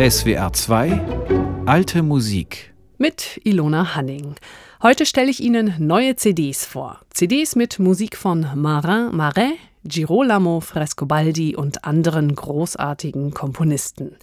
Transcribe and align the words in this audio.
SWR 0.00 0.50
2 0.54 1.66
Alte 1.66 2.02
Musik 2.02 2.72
mit 2.96 3.38
Ilona 3.44 3.94
Hanning. 3.94 4.34
Heute 4.82 5.04
stelle 5.04 5.28
ich 5.28 5.42
Ihnen 5.42 5.74
neue 5.78 6.16
CDs 6.16 6.64
vor. 6.64 7.02
CDs 7.10 7.54
mit 7.54 7.78
Musik 7.78 8.16
von 8.16 8.46
Marin 8.54 9.14
Marais, 9.14 9.58
Girolamo 9.84 10.60
Frescobaldi 10.60 11.54
und 11.54 11.84
anderen 11.84 12.34
großartigen 12.34 13.32
Komponisten. 13.32 14.16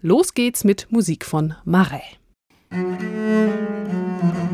Los 0.00 0.32
geht's 0.32 0.62
mit 0.62 0.92
Musik 0.92 1.24
von 1.24 1.56
Marais. 1.64 2.04
Musik 2.70 4.45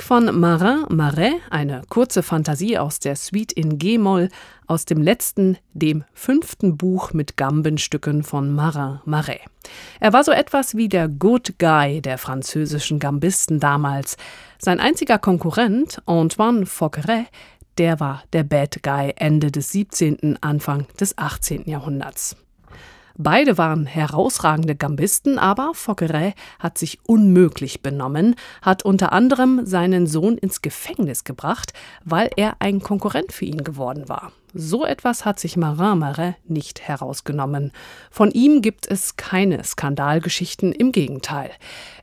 von 0.00 0.38
Marin 0.38 0.84
Marais, 0.90 1.40
eine 1.48 1.80
kurze 1.88 2.22
Fantasie 2.22 2.76
aus 2.76 2.98
der 2.98 3.16
Suite 3.16 3.52
in 3.52 3.78
G-Moll 3.78 4.28
aus 4.66 4.84
dem 4.84 5.00
letzten, 5.00 5.56
dem 5.72 6.04
fünften 6.12 6.76
Buch 6.76 7.14
mit 7.14 7.38
Gambenstücken 7.38 8.22
von 8.22 8.52
Marin 8.52 9.00
Marais. 9.06 9.40
Er 9.98 10.12
war 10.12 10.24
so 10.24 10.32
etwas 10.32 10.76
wie 10.76 10.88
der 10.88 11.08
Good 11.08 11.58
Guy 11.58 12.02
der 12.02 12.18
französischen 12.18 12.98
Gambisten 12.98 13.60
damals. 13.60 14.18
Sein 14.58 14.78
einziger 14.78 15.18
Konkurrent, 15.18 16.02
Antoine 16.04 16.66
Fauqueret, 16.66 17.26
der 17.78 17.98
war 17.98 18.24
der 18.34 18.44
Bad 18.44 18.82
Guy 18.82 19.14
Ende 19.16 19.50
des 19.50 19.72
17., 19.72 20.38
Anfang 20.42 20.86
des 21.00 21.16
18. 21.16 21.66
Jahrhunderts. 21.66 22.36
Beide 23.16 23.58
waren 23.58 23.86
herausragende 23.86 24.74
Gambisten, 24.74 25.38
aber 25.38 25.72
Fauqueret 25.74 26.34
hat 26.58 26.78
sich 26.78 26.98
unmöglich 27.06 27.82
benommen, 27.82 28.36
hat 28.62 28.84
unter 28.84 29.12
anderem 29.12 29.66
seinen 29.66 30.06
Sohn 30.06 30.38
ins 30.38 30.62
Gefängnis 30.62 31.24
gebracht, 31.24 31.72
weil 32.04 32.30
er 32.36 32.56
ein 32.60 32.80
Konkurrent 32.80 33.32
für 33.32 33.44
ihn 33.44 33.64
geworden 33.64 34.08
war. 34.08 34.32
So 34.54 34.84
etwas 34.84 35.24
hat 35.24 35.40
sich 35.40 35.56
Marin 35.56 35.98
Marais 35.98 36.34
nicht 36.46 36.82
herausgenommen. 36.82 37.72
Von 38.10 38.30
ihm 38.30 38.60
gibt 38.60 38.86
es 38.86 39.16
keine 39.16 39.64
Skandalgeschichten, 39.64 40.72
im 40.72 40.92
Gegenteil. 40.92 41.50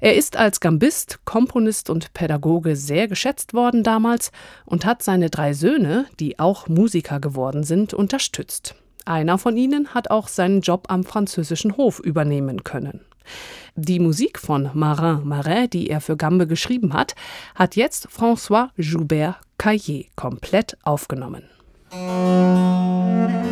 Er 0.02 0.16
ist 0.16 0.36
als 0.36 0.60
Gambist, 0.60 1.20
Komponist 1.26 1.92
und 1.92 2.12
Pädagoge 2.14 2.76
sehr 2.76 3.08
geschätzt 3.08 3.54
worden 3.54 3.84
damals 3.84 4.32
und 4.66 4.86
hat 4.86 5.04
seine 5.04 5.30
drei 5.30 5.54
Söhne, 5.54 6.06
die 6.20 6.40
auch 6.40 6.68
Musiker 6.68 7.20
geworden 7.20 7.64
sind, 7.64 7.94
unterstützt. 7.94 8.76
Einer 9.10 9.40
von 9.40 9.58
ihnen 9.58 9.96
hat 9.96 10.12
auch 10.12 10.28
seinen 10.28 10.62
Job 10.62 10.86
am 10.90 11.04
französischen 11.04 11.78
Hof 11.78 12.00
übernehmen 12.00 12.64
können. 12.64 13.02
Die 13.76 14.00
Musik 14.00 14.38
von 14.38 14.70
Marin 14.76 15.28
Marais, 15.28 15.68
die 15.72 15.90
er 15.90 16.00
für 16.00 16.16
Gambe 16.16 16.46
geschrieben 16.46 16.94
hat, 16.94 17.16
hat 17.56 17.76
jetzt 17.76 18.08
François 18.10 18.70
Joubert 18.78 19.38
Caillé 19.58 20.10
komplett 20.16 20.78
aufgenommen. 20.84 21.42
Musik 21.92 23.49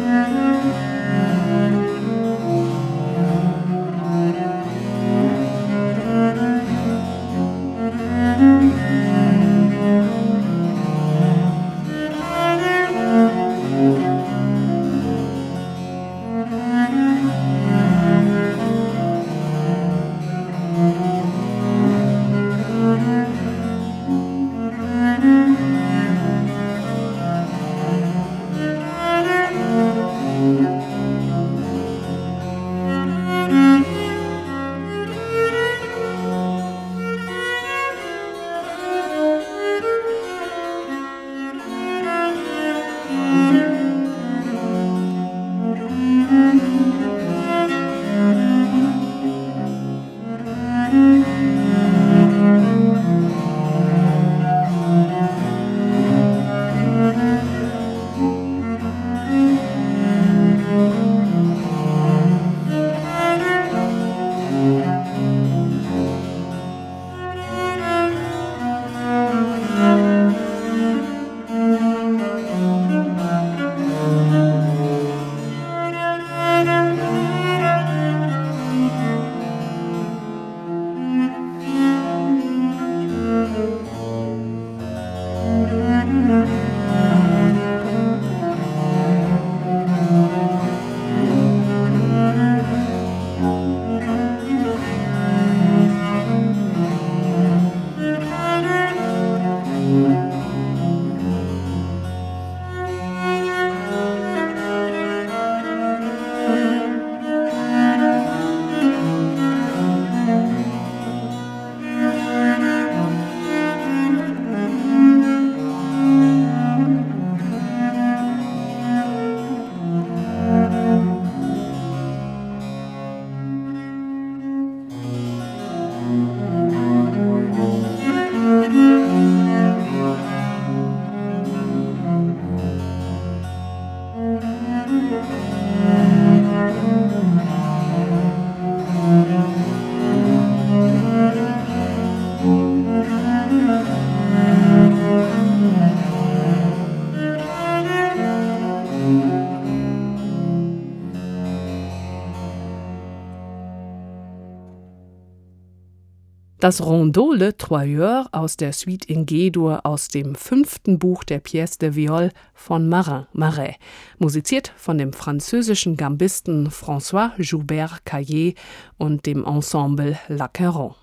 Das 156.67 156.85
Rondeau 156.85 157.31
Le 157.31 157.55
Troyeur 157.55 158.27
aus 158.33 158.57
der 158.57 158.73
Suite 158.73 159.05
in 159.05 159.25
G-Dur 159.25 159.85
aus 159.85 160.09
dem 160.09 160.35
fünften 160.35 160.99
Buch 160.99 161.23
der 161.23 161.41
Pièce 161.41 161.79
de 161.79 161.95
Viol 161.95 162.29
von 162.53 162.89
Marin 162.89 163.25
Marais, 163.31 163.75
musiziert 164.19 164.73
von 164.75 164.97
dem 164.97 165.13
französischen 165.13 165.95
Gambisten 165.95 166.69
François 166.69 167.31
Joubert 167.37 168.01
Caillé 168.05 168.55
und 168.97 169.25
dem 169.25 169.45
Ensemble 169.45 170.19
L'Aqueron. 170.27 170.95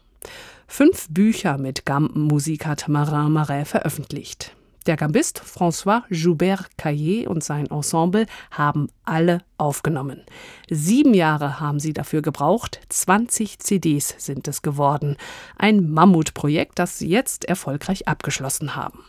Fünf 0.67 1.09
Bücher 1.09 1.57
mit 1.57 1.87
Gambenmusik 1.87 2.67
hat 2.67 2.87
Marin 2.89 3.33
Marais 3.33 3.67
veröffentlicht. 3.67 4.55
Der 4.87 4.99
Gambist 4.99 5.41
François 5.41 6.03
Joubert 6.11 6.69
Caillé 6.79 7.27
und 7.27 7.43
sein 7.43 7.67
Ensemble 7.71 8.27
haben 8.51 8.89
alle 9.07 9.43
aufgenommen. 9.57 10.23
Sieben 10.69 11.15
Jahre 11.15 11.59
haben 11.59 11.81
sie 11.81 11.95
dafür 11.95 12.21
gebraucht, 12.21 12.81
20 12.91 13.61
CDs 13.61 14.15
sind 14.19 14.47
es 14.47 14.61
geworden. 14.61 15.17
Ein 15.57 15.91
Mammutprojekt, 15.91 16.79
das 16.79 16.99
sie 16.99 17.09
jetzt 17.09 17.47
erfolgreich 17.47 18.09
abgeschlossen 18.09 18.77
haben. 18.77 19.05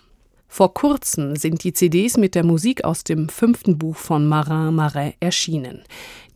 Vor 0.48 0.74
kurzem 0.74 1.36
sind 1.36 1.64
die 1.64 1.74
CDs 1.74 2.18
mit 2.18 2.36
der 2.36 2.46
Musik 2.46 2.86
aus 2.86 3.04
dem 3.04 3.30
fünften 3.30 3.78
Buch 3.78 3.98
von 3.98 4.28
Marin 4.28 4.76
Marais 4.76 5.16
erschienen. 5.20 5.84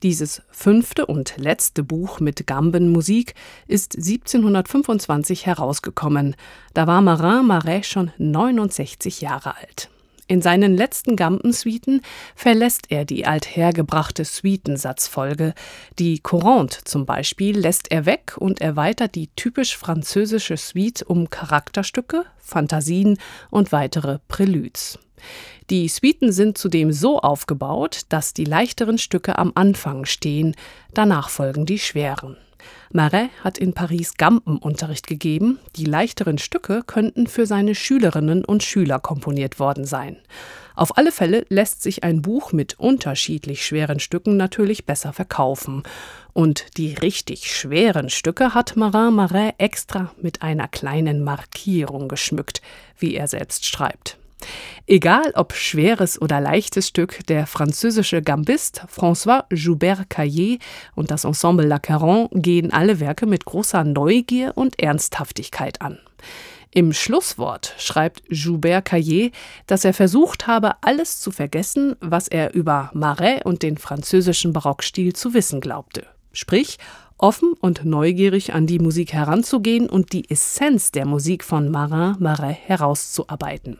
Dieses 0.03 0.41
fünfte 0.49 1.05
und 1.05 1.35
letzte 1.37 1.83
Buch 1.83 2.19
mit 2.19 2.47
Gambenmusik 2.47 3.35
ist 3.67 3.95
1725 3.95 5.45
herausgekommen. 5.45 6.35
Da 6.73 6.87
war 6.87 7.01
Marin 7.01 7.47
Marais 7.47 7.87
schon 7.87 8.11
69 8.17 9.21
Jahre 9.21 9.55
alt. 9.57 9.89
In 10.29 10.43
seinen 10.43 10.77
letzten 10.77 11.15
Gampensuiten 11.15 12.01
verlässt 12.35 12.91
er 12.91 13.03
die 13.03 13.25
althergebrachte 13.25 14.23
Suitensatzfolge. 14.23 15.55
Die 15.97 16.19
Courante 16.19 16.83
zum 16.83 17.07
Beispiel 17.07 17.57
lässt 17.57 17.91
er 17.91 18.05
weg 18.05 18.35
und 18.37 18.61
erweitert 18.61 19.15
die 19.15 19.31
typisch 19.35 19.75
französische 19.75 20.55
Suite 20.55 21.01
um 21.01 21.31
Charakterstücke, 21.31 22.25
Fantasien 22.37 23.17
und 23.49 23.71
weitere 23.71 24.19
Preludes. 24.27 24.99
Die 25.71 25.87
Suiten 25.87 26.31
sind 26.31 26.59
zudem 26.59 26.91
so 26.91 27.19
aufgebaut, 27.19 28.01
dass 28.09 28.35
die 28.35 28.45
leichteren 28.45 28.99
Stücke 28.99 29.35
am 29.39 29.51
Anfang 29.55 30.05
stehen, 30.05 30.55
danach 30.93 31.29
folgen 31.29 31.65
die 31.65 31.79
schweren. 31.79 32.37
Marais 32.91 33.29
hat 33.43 33.57
in 33.57 33.73
Paris 33.73 34.15
Gampenunterricht 34.17 35.07
gegeben. 35.07 35.59
Die 35.75 35.85
leichteren 35.85 36.37
Stücke 36.37 36.83
könnten 36.85 37.27
für 37.27 37.45
seine 37.45 37.75
Schülerinnen 37.75 38.45
und 38.45 38.63
Schüler 38.63 38.99
komponiert 38.99 39.59
worden 39.59 39.85
sein. 39.85 40.17
Auf 40.75 40.97
alle 40.97 41.11
Fälle 41.11 41.45
lässt 41.49 41.81
sich 41.81 42.03
ein 42.03 42.21
Buch 42.21 42.53
mit 42.53 42.79
unterschiedlich 42.79 43.65
schweren 43.65 43.99
Stücken 43.99 44.37
natürlich 44.37 44.85
besser 44.85 45.11
verkaufen. 45.11 45.83
Und 46.31 46.77
die 46.77 46.93
richtig 46.93 47.51
schweren 47.51 48.09
Stücke 48.09 48.53
hat 48.53 48.77
Marin 48.77 49.15
Marais 49.15 49.53
extra 49.57 50.13
mit 50.21 50.41
einer 50.41 50.67
kleinen 50.67 51.23
Markierung 51.23 52.07
geschmückt, 52.07 52.61
wie 52.97 53.15
er 53.15 53.27
selbst 53.27 53.65
schreibt. 53.65 54.18
Egal 54.87 55.31
ob 55.35 55.53
schweres 55.53 56.19
oder 56.21 56.41
leichtes 56.41 56.87
Stück, 56.87 57.25
der 57.27 57.45
französische 57.45 58.21
Gambist 58.21 58.83
François 58.91 59.43
Joubert 59.53 60.09
Caillé 60.09 60.59
und 60.95 61.11
das 61.11 61.25
Ensemble 61.25 61.67
La 61.67 61.79
Caron 61.79 62.27
gehen 62.31 62.73
alle 62.73 62.99
Werke 62.99 63.25
mit 63.25 63.45
großer 63.45 63.83
Neugier 63.83 64.53
und 64.55 64.79
Ernsthaftigkeit 64.79 65.81
an. 65.81 65.99
Im 66.71 66.93
Schlusswort 66.93 67.73
schreibt 67.79 68.21
Joubert 68.29 68.87
Caillé, 68.87 69.31
dass 69.65 69.85
er 69.85 69.93
versucht 69.93 70.45
habe, 70.45 70.73
alles 70.81 71.19
zu 71.19 71.31
vergessen, 71.31 71.95
was 71.99 72.27
er 72.27 72.53
über 72.53 72.91
Marais 72.93 73.41
und 73.43 73.63
den 73.63 73.77
französischen 73.77 74.53
Barockstil 74.53 75.13
zu 75.13 75.33
wissen 75.33 75.61
glaubte. 75.61 76.05
Sprich, 76.31 76.77
offen 77.17 77.53
und 77.59 77.85
neugierig 77.85 78.53
an 78.53 78.67
die 78.67 78.79
Musik 78.79 79.13
heranzugehen 79.13 79.89
und 79.89 80.13
die 80.13 80.29
Essenz 80.29 80.91
der 80.91 81.07
Musik 81.07 81.43
von 81.43 81.69
Marin 81.69 82.15
Marais 82.19 82.57
herauszuarbeiten. 82.65 83.79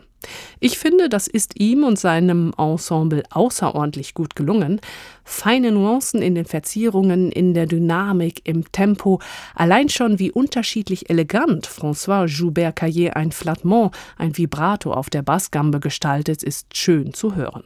Ich 0.60 0.78
finde, 0.78 1.08
das 1.08 1.28
ist 1.28 1.60
ihm 1.60 1.84
und 1.84 1.98
seinem 1.98 2.54
Ensemble 2.58 3.24
außerordentlich 3.30 4.14
gut 4.14 4.36
gelungen. 4.36 4.82
Feine 5.24 5.72
Nuancen 5.72 6.22
in 6.22 6.36
den 6.36 6.46
Verzierungen, 6.46 7.32
in 7.32 7.54
der 7.54 7.68
Dynamik, 7.68 8.42
im 8.44 8.70
Tempo, 8.72 9.20
allein 9.56 9.90
schon 9.90 10.20
wie 10.20 10.32
unterschiedlich 10.32 11.10
elegant 11.10 11.68
François 11.68 12.26
Joubert 12.26 12.78
Caillé 12.78 13.12
ein 13.12 13.32
Flattement, 13.32 13.92
ein 14.18 14.38
Vibrato 14.38 14.94
auf 14.94 15.10
der 15.10 15.22
Bassgambe 15.22 15.80
gestaltet, 15.80 16.44
ist 16.44 16.76
schön 16.76 17.14
zu 17.14 17.36
hören. 17.36 17.64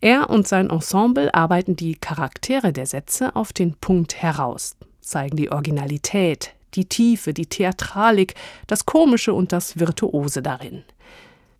Er 0.00 0.28
und 0.30 0.46
sein 0.46 0.70
Ensemble 0.70 1.32
arbeiten 1.34 1.76
die 1.76 1.94
Charaktere 1.94 2.72
der 2.72 2.86
Sätze 2.86 3.34
auf 3.36 3.52
den 3.52 3.74
Punkt 3.74 4.20
heraus, 4.20 4.76
zeigen 5.00 5.36
die 5.36 5.50
Originalität, 5.50 6.52
die 6.74 6.86
Tiefe, 6.86 7.32
die 7.32 7.46
Theatralik, 7.46 8.34
das 8.66 8.86
Komische 8.86 9.32
und 9.32 9.52
das 9.52 9.78
Virtuose 9.78 10.42
darin. 10.42 10.84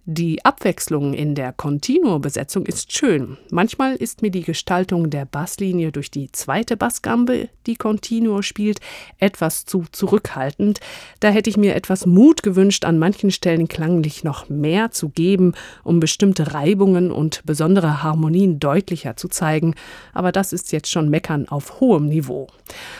Die 0.08 0.44
Abwechslung 0.44 1.14
in 1.14 1.34
der 1.34 1.52
Continuo-Besetzung 1.52 2.64
ist 2.64 2.92
schön. 2.92 3.38
Manchmal 3.50 3.96
ist 3.96 4.22
mir 4.22 4.30
die 4.30 4.44
Gestaltung 4.44 5.10
der 5.10 5.24
Basslinie 5.24 5.90
durch 5.90 6.12
die 6.12 6.30
zweite 6.30 6.76
Bassgambe, 6.76 7.48
die 7.66 7.74
Continuo 7.74 8.40
spielt, 8.40 8.78
etwas 9.18 9.64
zu 9.64 9.84
zurückhaltend. 9.90 10.78
Da 11.18 11.30
hätte 11.30 11.50
ich 11.50 11.56
mir 11.56 11.74
etwas 11.74 12.06
Mut 12.06 12.44
gewünscht, 12.44 12.84
an 12.84 13.00
manchen 13.00 13.32
Stellen 13.32 13.66
klanglich 13.66 14.22
noch 14.22 14.48
mehr 14.48 14.92
zu 14.92 15.08
geben, 15.08 15.54
um 15.82 15.98
bestimmte 15.98 16.54
Reibungen 16.54 17.10
und 17.10 17.42
besondere 17.44 18.04
Harmonien 18.04 18.60
deutlicher 18.60 19.16
zu 19.16 19.26
zeigen. 19.26 19.74
Aber 20.14 20.30
das 20.30 20.52
ist 20.52 20.70
jetzt 20.70 20.88
schon 20.88 21.10
Meckern 21.10 21.48
auf 21.48 21.80
hohem 21.80 22.06
Niveau. 22.06 22.46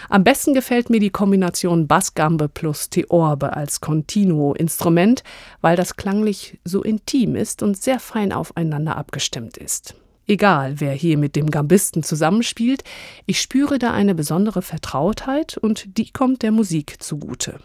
Am 0.08 0.24
besten 0.24 0.54
gefällt 0.54 0.90
mir 0.90 0.98
die 0.98 1.10
Kombination 1.10 1.86
Bassgambe 1.86 2.48
plus 2.48 2.90
Theorbe 2.90 3.54
als 3.54 3.80
Continuo-Instrument, 3.80 5.22
weil 5.60 5.76
das 5.76 5.94
klanglich 5.94 6.58
so 6.64 6.82
in 6.82 6.95
intim 6.96 7.36
ist 7.36 7.62
und 7.62 7.76
sehr 7.76 8.00
fein 8.00 8.32
aufeinander 8.32 8.96
abgestimmt 8.96 9.56
ist. 9.56 9.94
Egal, 10.26 10.80
wer 10.80 10.92
hier 10.92 11.18
mit 11.18 11.36
dem 11.36 11.50
Gambisten 11.50 12.02
zusammenspielt, 12.02 12.82
ich 13.26 13.40
spüre 13.40 13.78
da 13.78 13.92
eine 13.92 14.14
besondere 14.14 14.60
Vertrautheit 14.62 15.56
und 15.56 15.98
die 15.98 16.10
kommt 16.10 16.42
der 16.42 16.50
Musik 16.50 17.00
zugute. 17.00 17.60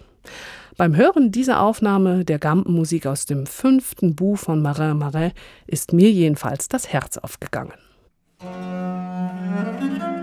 Beim 0.77 0.95
Hören 0.95 1.31
dieser 1.31 1.61
Aufnahme 1.61 2.23
der 2.23 2.39
Gampenmusik 2.39 3.07
aus 3.07 3.25
dem 3.25 3.47
fünften 3.47 4.15
Buch 4.15 4.37
von 4.37 4.61
Marin 4.61 4.97
Marais 4.99 5.33
ist 5.65 5.93
mir 5.93 6.11
jedenfalls 6.11 6.67
das 6.67 6.87
Herz 6.89 7.17
aufgegangen. 7.17 7.73
Musik 8.41 10.20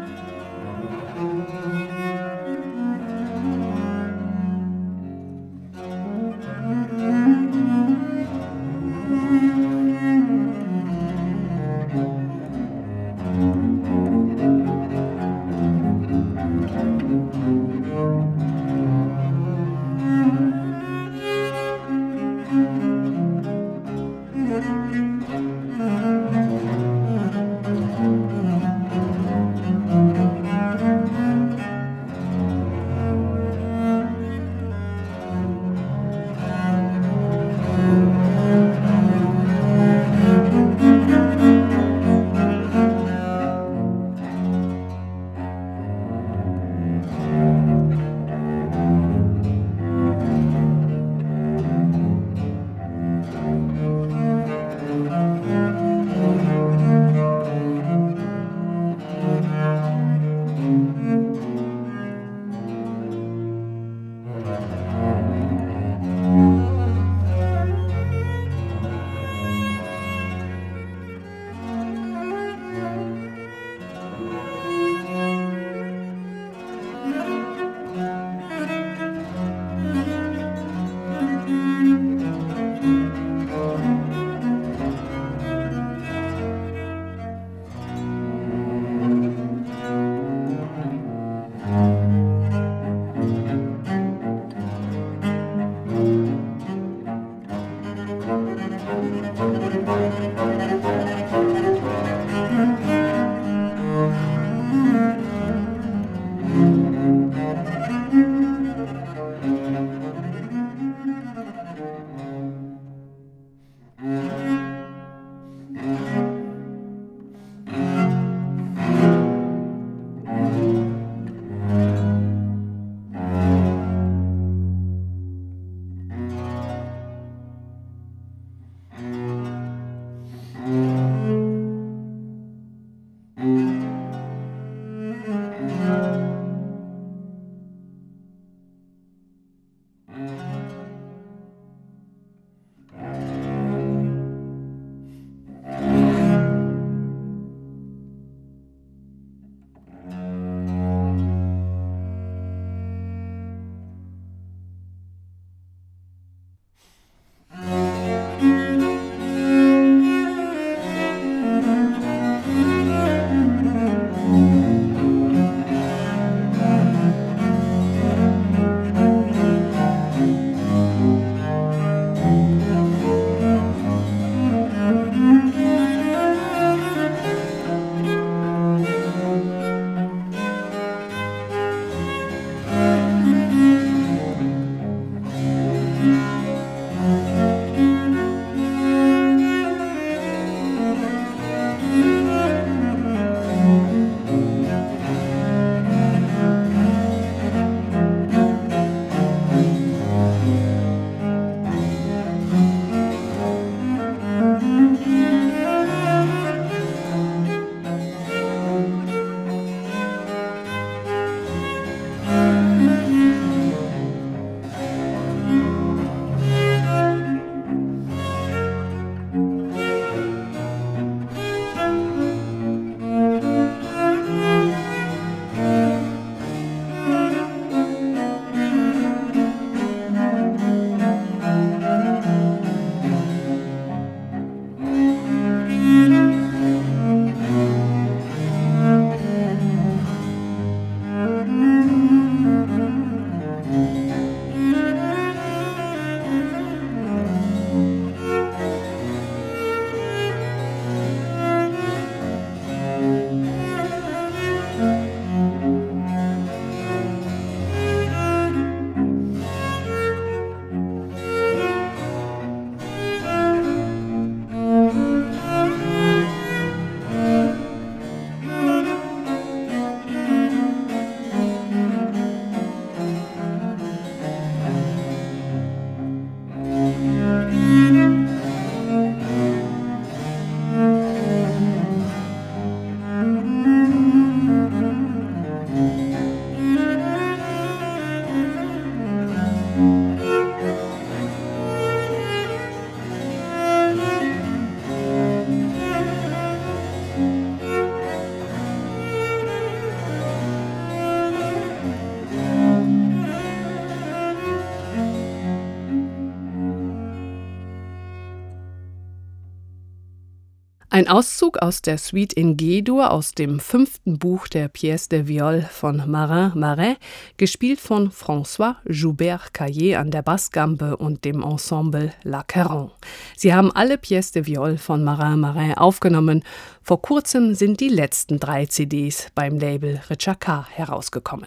Ein 310.99 311.07
Auszug 311.07 311.59
aus 311.59 311.81
der 311.81 311.97
Suite 311.97 312.33
in 312.33 312.57
G-Dur 312.57 313.13
aus 313.13 313.31
dem 313.31 313.61
fünften 313.61 314.19
Buch 314.19 314.49
der 314.49 314.69
Pièce 314.69 315.09
de 315.09 315.29
Viol 315.29 315.63
von 315.63 316.03
Marin 316.11 316.59
Marais, 316.59 316.97
gespielt 317.37 317.79
von 317.79 318.11
François 318.11 318.75
Joubert 318.85 319.53
Caillé 319.55 319.95
an 319.95 320.11
der 320.11 320.23
Bassgambe 320.23 320.97
und 320.97 321.25
dem 321.25 321.45
Ensemble 321.45 322.13
La 322.25 322.43
Caron. 322.43 322.91
Sie 323.37 323.55
haben 323.55 323.71
alle 323.71 323.95
Pièce 323.95 324.33
de 324.33 324.45
Viol 324.45 324.77
von 324.77 325.05
Marin 325.05 325.39
Marais 325.39 325.77
aufgenommen. 325.77 326.43
Vor 326.83 327.01
kurzem 327.01 327.55
sind 327.55 327.79
die 327.79 327.91
letzten 327.91 328.41
drei 328.41 328.67
CDs 328.67 329.29
beim 329.37 329.61
Label 329.61 330.01
Richard 330.11 330.41
K. 330.41 330.67
herausgekommen. 330.69 331.47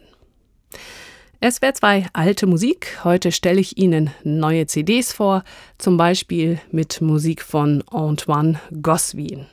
SWR 1.44 1.74
2 1.74 2.06
Alte 2.14 2.46
Musik. 2.46 3.00
Heute 3.04 3.32
stelle 3.32 3.60
ich 3.60 3.76
Ihnen 3.76 4.12
neue 4.24 4.68
CDs 4.68 5.12
vor, 5.12 5.44
zum 5.80 5.98
Beispiel 5.98 6.62
mit 6.70 7.02
Musik 7.02 7.42
von 7.42 7.84
Antoine 7.90 8.60
Goswin. 8.84 9.48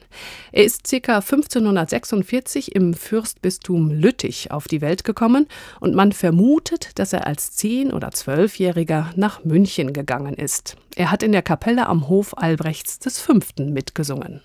Er 0.53 0.65
ist 0.65 0.83
ca. 0.85 1.21
1546 1.21 2.75
im 2.75 2.93
Fürstbistum 2.93 3.91
Lüttich 3.91 4.51
auf 4.51 4.69
die 4.69 4.83
Welt 4.83 5.03
gekommen 5.03 5.47
und 5.81 5.95
man 5.95 6.13
vermutet, 6.13 6.91
dass 6.99 7.15
er 7.15 7.27
als 7.27 7.53
zehn- 7.53 7.95
oder 7.95 8.11
zwölfjähriger 8.11 9.11
nach 9.17 9.45
München 9.45 9.95
gegangen 9.95 10.35
ist. 10.35 10.77
Er 10.95 11.11
hat 11.11 11.23
in 11.23 11.33
der 11.33 11.41
Kapelle 11.41 11.87
am 11.87 12.07
Hof 12.11 12.37
Albrechts 12.37 12.99
V. 13.19 13.33
mitgesungen. 13.57 14.43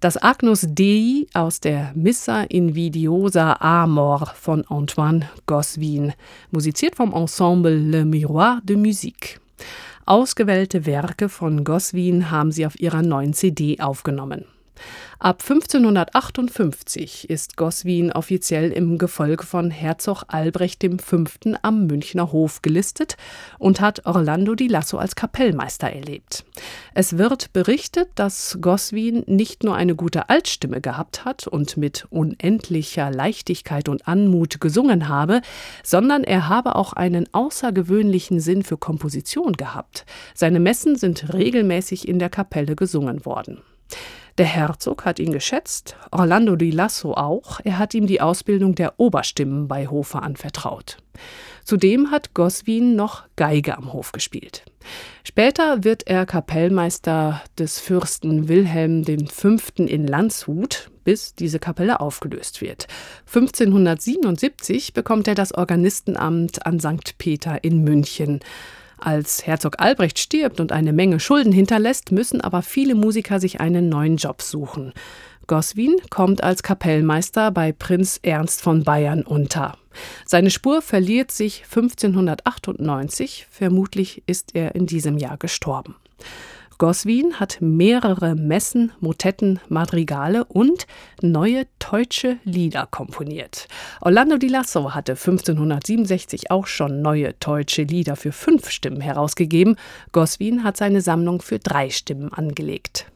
Das 0.00 0.16
Agnus 0.16 0.64
Dei 0.64 1.26
aus 1.34 1.58
der 1.58 1.90
Missa 1.96 2.42
Invidiosa 2.44 3.54
Amor 3.58 4.26
von 4.36 4.64
Antoine 4.68 5.28
Goswin, 5.46 6.12
musiziert 6.52 6.94
vom 6.94 7.12
Ensemble 7.12 7.76
Le 7.76 8.04
Miroir 8.04 8.60
de 8.62 8.76
Musique. 8.76 9.40
Ausgewählte 10.06 10.86
Werke 10.86 11.28
von 11.28 11.64
Goswin 11.64 12.30
haben 12.30 12.52
sie 12.52 12.64
auf 12.64 12.78
ihrer 12.78 13.02
neuen 13.02 13.32
CD 13.32 13.80
aufgenommen. 13.80 14.44
Ab 15.20 15.42
1558 15.42 17.28
ist 17.28 17.56
Goswin 17.56 18.12
offiziell 18.12 18.70
im 18.70 18.98
Gefolge 18.98 19.44
von 19.44 19.72
Herzog 19.72 20.22
Albrecht 20.28 20.86
V. 21.00 21.24
am 21.62 21.88
Münchner 21.88 22.30
Hof 22.30 22.62
gelistet 22.62 23.16
und 23.58 23.80
hat 23.80 24.06
Orlando 24.06 24.54
di 24.54 24.68
Lasso 24.68 24.96
als 24.96 25.16
Kapellmeister 25.16 25.90
erlebt. 25.90 26.44
Es 26.94 27.18
wird 27.18 27.52
berichtet, 27.52 28.10
dass 28.14 28.58
Goswin 28.60 29.24
nicht 29.26 29.64
nur 29.64 29.74
eine 29.74 29.96
gute 29.96 30.28
Altstimme 30.28 30.80
gehabt 30.80 31.24
hat 31.24 31.48
und 31.48 31.76
mit 31.76 32.06
unendlicher 32.10 33.10
Leichtigkeit 33.10 33.88
und 33.88 34.06
Anmut 34.06 34.60
gesungen 34.60 35.08
habe, 35.08 35.40
sondern 35.82 36.22
er 36.22 36.48
habe 36.48 36.76
auch 36.76 36.92
einen 36.92 37.26
außergewöhnlichen 37.34 38.38
Sinn 38.38 38.62
für 38.62 38.76
Komposition 38.76 39.54
gehabt. 39.54 40.06
Seine 40.34 40.60
Messen 40.60 40.94
sind 40.94 41.34
regelmäßig 41.34 42.06
in 42.06 42.20
der 42.20 42.30
Kapelle 42.30 42.76
gesungen 42.76 43.26
worden. 43.26 43.62
Der 44.38 44.46
Herzog 44.46 45.04
hat 45.04 45.18
ihn 45.18 45.32
geschätzt, 45.32 45.96
Orlando 46.12 46.54
di 46.54 46.70
Lasso 46.70 47.12
auch. 47.14 47.58
Er 47.64 47.76
hat 47.76 47.92
ihm 47.92 48.06
die 48.06 48.20
Ausbildung 48.20 48.76
der 48.76 49.00
Oberstimmen 49.00 49.66
bei 49.66 49.88
Hofe 49.88 50.22
anvertraut. 50.22 50.98
Zudem 51.64 52.12
hat 52.12 52.34
Goswin 52.34 52.94
noch 52.94 53.24
Geige 53.34 53.76
am 53.76 53.92
Hof 53.92 54.12
gespielt. 54.12 54.62
Später 55.24 55.82
wird 55.82 56.06
er 56.06 56.24
Kapellmeister 56.24 57.42
des 57.58 57.80
Fürsten 57.80 58.46
Wilhelm 58.46 59.04
V. 59.26 59.56
in 59.78 60.06
Landshut, 60.06 60.92
bis 61.02 61.34
diese 61.34 61.58
Kapelle 61.58 61.98
aufgelöst 61.98 62.60
wird. 62.60 62.86
1577 63.26 64.94
bekommt 64.94 65.26
er 65.26 65.34
das 65.34 65.52
Organistenamt 65.52 66.64
an 66.64 66.78
St. 66.78 67.18
Peter 67.18 67.64
in 67.64 67.82
München. 67.82 68.38
Als 68.98 69.46
Herzog 69.46 69.76
Albrecht 69.78 70.18
stirbt 70.18 70.60
und 70.60 70.72
eine 70.72 70.92
Menge 70.92 71.20
Schulden 71.20 71.52
hinterlässt, 71.52 72.10
müssen 72.10 72.40
aber 72.40 72.62
viele 72.62 72.94
Musiker 72.94 73.38
sich 73.38 73.60
einen 73.60 73.88
neuen 73.88 74.16
Job 74.16 74.42
suchen. 74.42 74.92
Goswin 75.46 75.96
kommt 76.10 76.42
als 76.42 76.62
Kapellmeister 76.62 77.50
bei 77.50 77.72
Prinz 77.72 78.20
Ernst 78.22 78.60
von 78.60 78.84
Bayern 78.84 79.22
unter. 79.22 79.78
Seine 80.26 80.50
Spur 80.50 80.82
verliert 80.82 81.30
sich 81.30 81.62
1598, 81.64 83.46
vermutlich 83.50 84.22
ist 84.26 84.54
er 84.54 84.74
in 84.74 84.86
diesem 84.86 85.16
Jahr 85.16 85.38
gestorben. 85.38 85.96
Goswin 86.78 87.40
hat 87.40 87.58
mehrere 87.60 88.36
Messen, 88.36 88.92
Motetten, 89.00 89.58
Madrigale 89.68 90.44
und 90.44 90.86
neue 91.20 91.66
deutsche 91.80 92.38
Lieder 92.44 92.86
komponiert. 92.86 93.66
Orlando 94.00 94.36
di 94.36 94.46
Lasso 94.46 94.94
hatte 94.94 95.12
1567 95.12 96.52
auch 96.52 96.68
schon 96.68 97.02
neue 97.02 97.32
deutsche 97.40 97.82
Lieder 97.82 98.14
für 98.14 98.30
fünf 98.30 98.70
Stimmen 98.70 99.00
herausgegeben. 99.00 99.74
Goswin 100.12 100.62
hat 100.62 100.76
seine 100.76 101.00
Sammlung 101.00 101.42
für 101.42 101.58
drei 101.58 101.90
Stimmen 101.90 102.32
angelegt. 102.32 103.06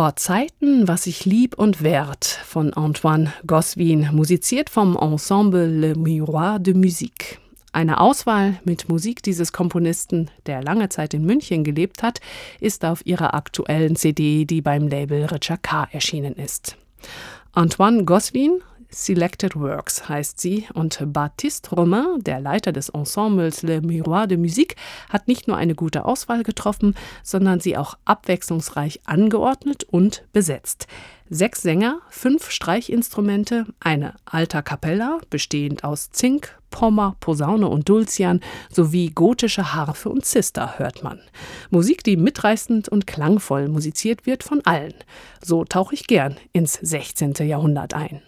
Vor 0.00 0.16
Zeiten, 0.16 0.88
was 0.88 1.06
ich 1.06 1.26
lieb 1.26 1.58
und 1.58 1.82
wert 1.82 2.24
von 2.24 2.72
Antoine 2.72 3.34
Goswin, 3.46 4.08
musiziert 4.12 4.70
vom 4.70 4.96
Ensemble 4.96 5.66
Le 5.66 5.94
Miroir 5.94 6.58
de 6.58 6.72
Musique. 6.72 7.38
Eine 7.72 8.00
Auswahl 8.00 8.58
mit 8.64 8.88
Musik 8.88 9.22
dieses 9.22 9.52
Komponisten, 9.52 10.30
der 10.46 10.62
lange 10.62 10.88
Zeit 10.88 11.12
in 11.12 11.26
München 11.26 11.64
gelebt 11.64 12.02
hat, 12.02 12.22
ist 12.60 12.82
auf 12.86 13.04
ihrer 13.04 13.34
aktuellen 13.34 13.94
CD, 13.94 14.46
die 14.46 14.62
beim 14.62 14.88
Label 14.88 15.26
Richard 15.26 15.62
K. 15.62 15.86
erschienen 15.92 16.32
ist. 16.32 16.78
Antoine 17.52 18.06
Goswin 18.06 18.62
Selected 18.90 19.54
Works 19.54 20.08
heißt 20.08 20.40
sie 20.40 20.66
und 20.74 20.98
Baptiste 21.12 21.74
Romain, 21.74 22.18
der 22.18 22.40
Leiter 22.40 22.72
des 22.72 22.88
Ensembles 22.88 23.62
Le 23.62 23.80
Miroir 23.80 24.26
de 24.26 24.36
Musique, 24.36 24.76
hat 25.08 25.28
nicht 25.28 25.46
nur 25.46 25.56
eine 25.56 25.74
gute 25.74 26.04
Auswahl 26.04 26.42
getroffen, 26.42 26.94
sondern 27.22 27.60
sie 27.60 27.76
auch 27.76 27.96
abwechslungsreich 28.04 29.00
angeordnet 29.04 29.84
und 29.84 30.24
besetzt. 30.32 30.88
Sechs 31.28 31.62
Sänger, 31.62 32.00
fünf 32.08 32.50
Streichinstrumente, 32.50 33.66
eine 33.78 34.14
Alta 34.24 34.62
Capella, 34.62 35.20
bestehend 35.30 35.84
aus 35.84 36.10
Zink, 36.10 36.58
Pommer, 36.70 37.16
Posaune 37.20 37.68
und 37.68 37.88
Dulcian 37.88 38.40
sowie 38.72 39.10
gotische 39.10 39.72
Harfe 39.72 40.08
und 40.08 40.24
Zister 40.24 40.78
hört 40.78 41.04
man. 41.04 41.20
Musik, 41.70 42.02
die 42.02 42.16
mitreißend 42.16 42.88
und 42.88 43.06
klangvoll 43.06 43.68
musiziert 43.68 44.26
wird 44.26 44.42
von 44.42 44.60
allen. 44.64 44.94
So 45.40 45.64
tauche 45.64 45.94
ich 45.94 46.08
gern 46.08 46.36
ins 46.52 46.74
16. 46.74 47.34
Jahrhundert 47.46 47.94
ein. 47.94 48.22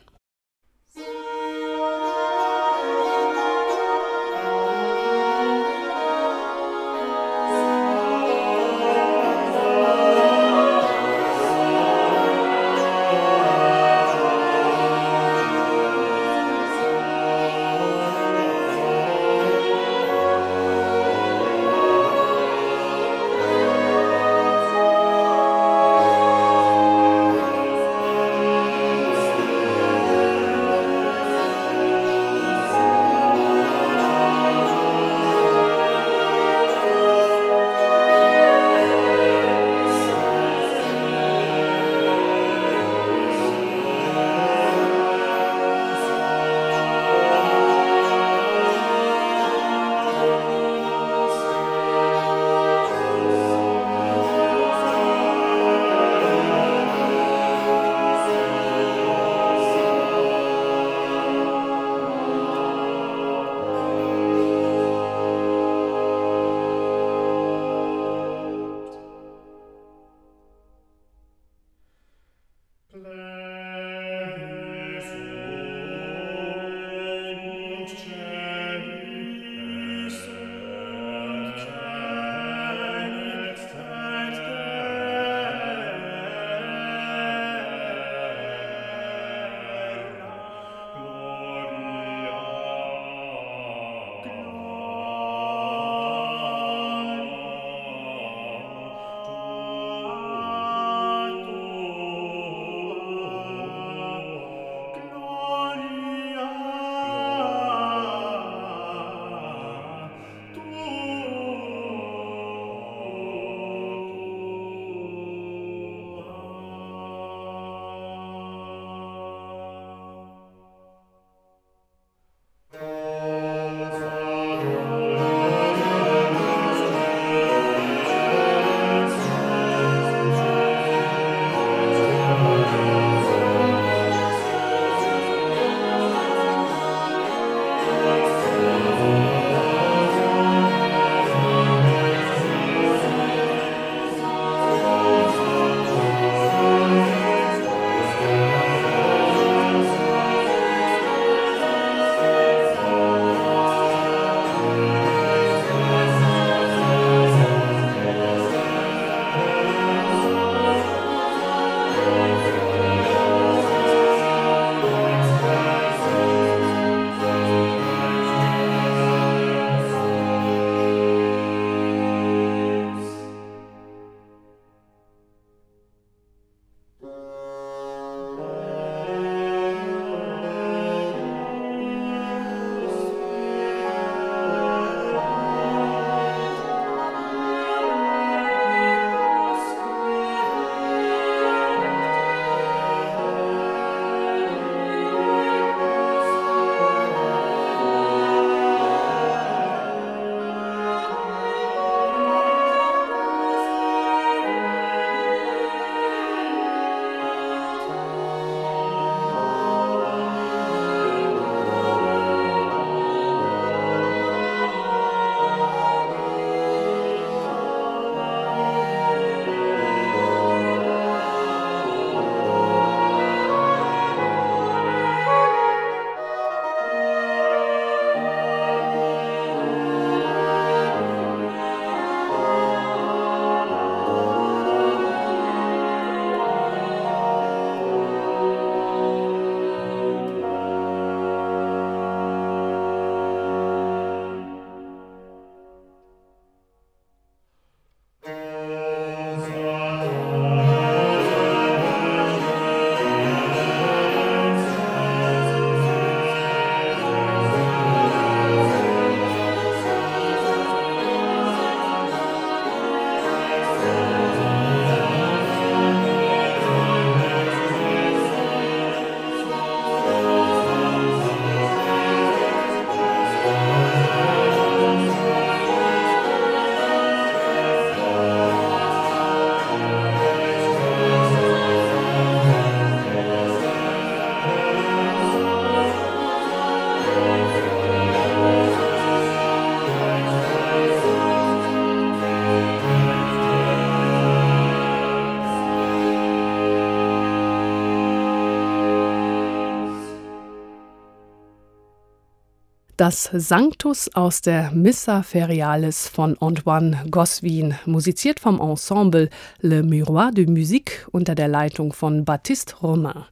Das 303.02 303.28
Sanctus 303.32 304.14
aus 304.14 304.42
der 304.42 304.70
Missa 304.70 305.24
Ferialis 305.24 306.06
von 306.06 306.38
Antoine 306.38 307.04
Goswin, 307.10 307.74
musiziert 307.84 308.38
vom 308.38 308.60
Ensemble 308.60 309.28
Le 309.60 309.82
Miroir 309.82 310.30
de 310.30 310.46
Musique 310.46 311.08
unter 311.10 311.34
der 311.34 311.48
Leitung 311.48 311.92
von 311.92 312.24
Baptiste 312.24 312.76
Romain. 312.76 313.24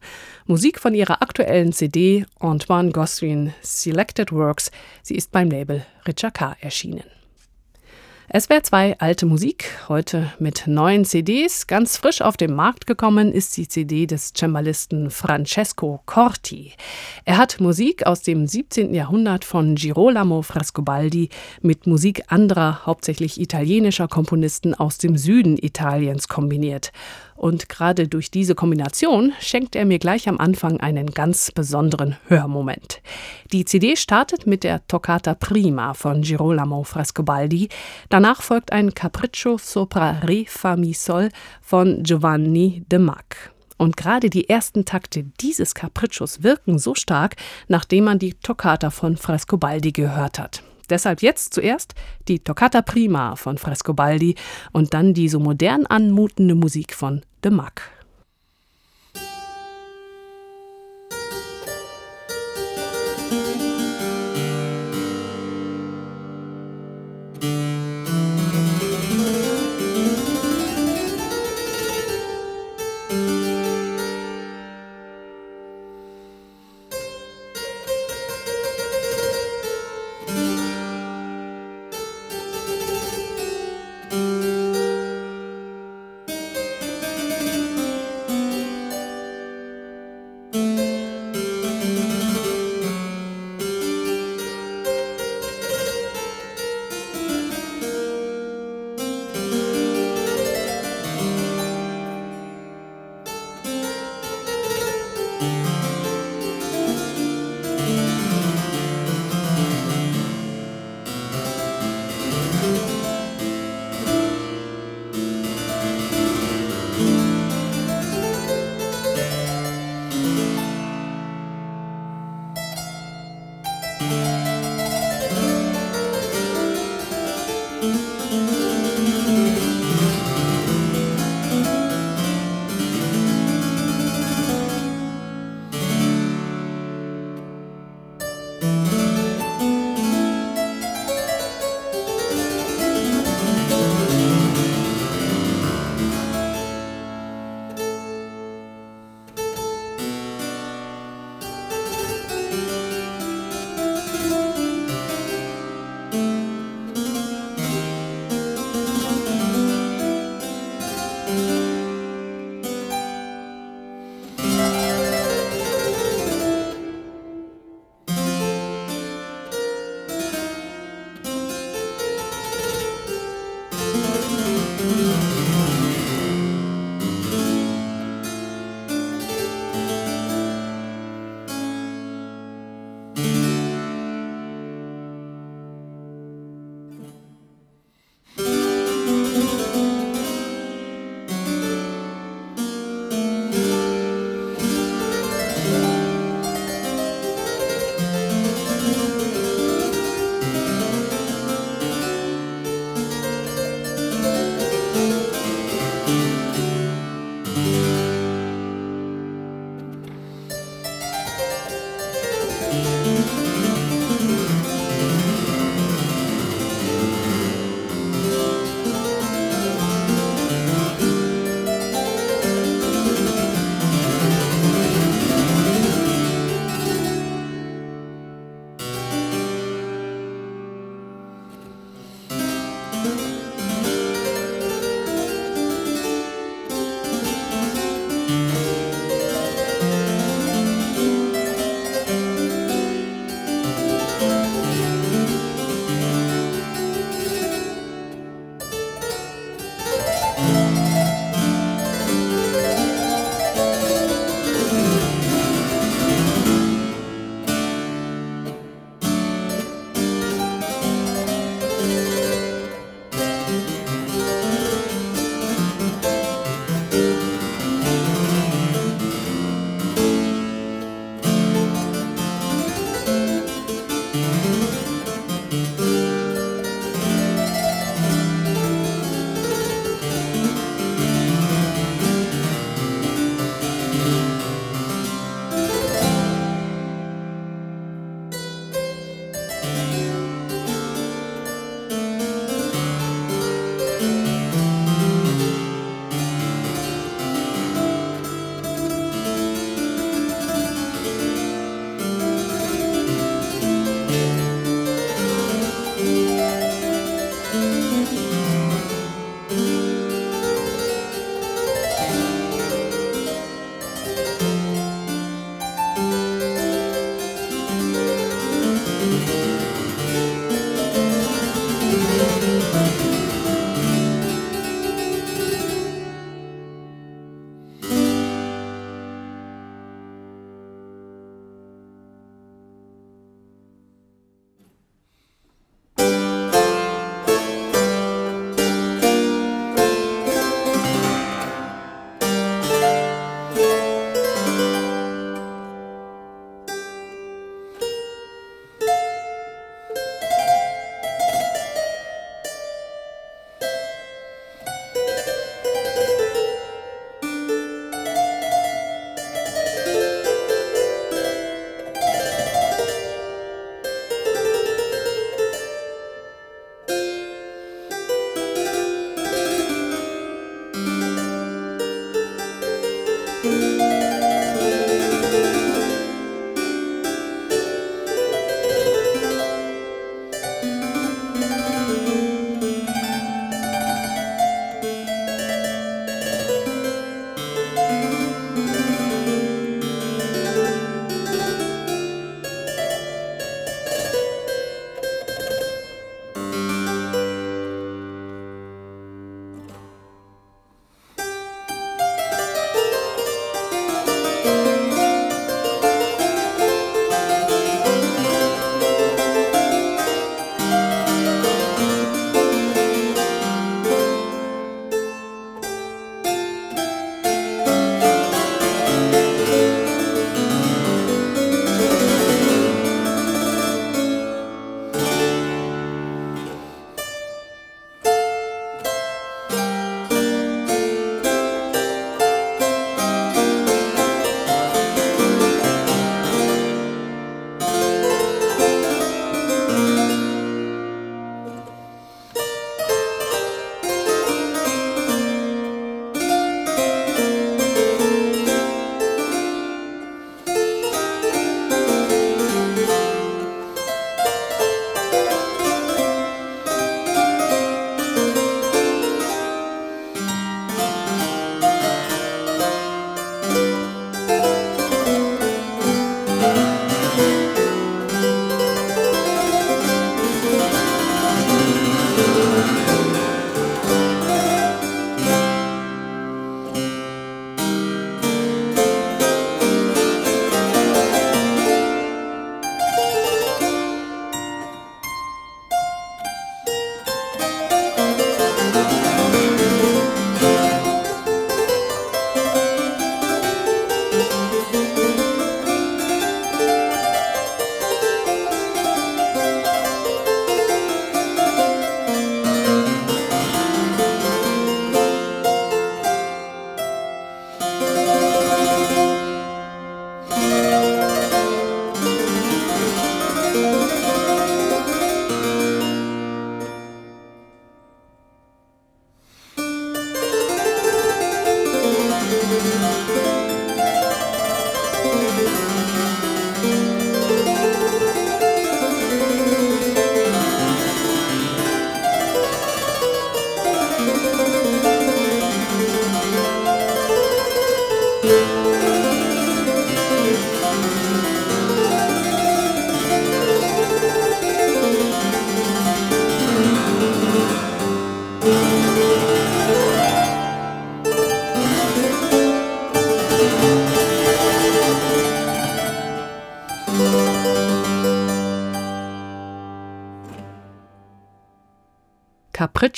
Musik 0.47 0.81
von 0.81 0.93
ihrer 0.93 1.23
aktuellen 1.23 1.73
CD 1.73 2.27
Antoine 2.41 2.91
Goswin 2.91 3.55
Selected 3.63 4.33
Works. 4.33 4.73
Sie 5.05 5.15
ist 5.15 5.31
beim 5.31 5.49
Label 5.49 5.87
Richard 6.05 6.35
K. 6.35 6.57
erschienen. 6.61 7.20
SWR 8.33 8.63
2 8.63 9.01
Alte 9.01 9.27
Musik, 9.27 9.65
heute 9.89 10.33
mit 10.39 10.69
neuen 10.69 11.05
CDs. 11.05 11.67
Ganz 11.67 11.97
frisch 11.97 12.23
auf 12.23 12.37
den 12.37 12.55
Markt 12.55 12.87
gekommen 12.87 13.33
ist 13.33 13.57
die 13.57 13.67
CD 13.67 14.07
des 14.07 14.33
Cembalisten 14.39 15.11
Francesco 15.11 16.01
Corti. 16.07 16.75
Er 17.25 17.39
hat 17.39 17.61
Musik 17.61 18.07
aus 18.07 18.23
dem 18.23 18.47
17. 18.47 18.95
Jahrhundert 18.95 19.45
von 19.45 19.75
Girolamo 19.75 20.43
Frescobaldi 20.43 21.29
mit 21.61 21.89
Musik 21.89 22.23
anderer, 22.29 22.87
hauptsächlich 22.87 23.41
italienischer 23.41 24.07
Komponisten 24.07 24.75
aus 24.75 24.99
dem 24.99 25.17
Süden 25.17 25.59
Italiens 25.61 26.29
kombiniert. 26.29 26.93
Und 27.41 27.71
gerade 27.71 28.07
durch 28.07 28.31
diese 28.31 28.55
Kombination 28.55 29.33
schenkt 29.41 29.75
er 29.75 29.87
mir 29.87 29.99
gleich 29.99 30.29
am 30.29 30.37
Anfang 30.39 30.79
einen 30.79 31.07
ganz 31.07 31.51
besonderen 31.51 32.19
Hörmoment. 32.29 33.01
Die 33.51 33.65
CD 33.65 33.97
startet 33.97 34.47
mit 34.47 34.63
der 34.63 34.87
Toccata 34.87 35.33
Prima 35.33 35.95
von 35.95 36.21
Girolamo 36.21 36.83
Frescobaldi. 36.83 37.71
Danach 38.11 38.43
folgt 38.43 38.73
ein 38.73 38.93
Capriccio 38.93 39.57
sopra 39.57 40.19
Re 40.23 40.45
Fa 40.47 40.77
Mi 40.77 40.93
Sol 40.93 41.31
von 41.63 42.03
Giovanni 42.03 42.85
de 42.93 42.99
Mac. 42.99 43.55
Und 43.79 43.97
gerade 43.97 44.29
die 44.29 44.51
ersten 44.51 44.85
Takte 44.85 45.23
dieses 45.41 45.75
Capriccios 45.75 46.43
wirken 46.43 46.79
so 46.79 46.95
stark, 46.95 47.37
nachdem 47.69 48.05
man 48.05 48.19
die 48.19 48.35
Toccata 48.35 48.91
von 48.91 49.17
Frescobaldi 49.17 49.93
gehört 49.93 50.39
hat. 50.39 50.63
Deshalb 50.91 51.23
jetzt 51.23 51.55
zuerst 51.55 51.95
die 52.29 52.41
Toccata 52.41 52.83
Prima 52.83 53.37
von 53.37 53.57
Frescobaldi 53.59 54.35
und 54.73 54.93
dann 54.93 55.15
die 55.15 55.29
so 55.29 55.39
modern 55.39 55.87
anmutende 55.87 56.55
Musik 56.55 56.95
von 56.95 57.23
De 57.45 57.51
Mack. 57.51 58.00